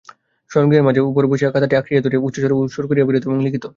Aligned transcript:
শয়নগৃহের 0.51 0.85
মেঝের 0.85 1.07
উপরে 1.09 1.27
বসিয়া 1.27 1.53
খাতাটি 1.53 1.75
আঁকড়িয়া 1.75 2.03
ধরিয়া 2.05 2.23
উচ্চৈঃস্বরে 2.23 2.55
সুর 2.73 2.85
করিয়া 2.89 3.07
পড়িত 3.07 3.23
এবং 3.27 3.37
লিখিত। 3.45 3.65